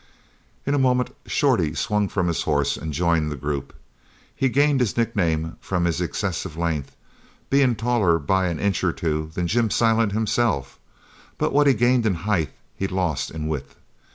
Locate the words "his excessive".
5.85-6.57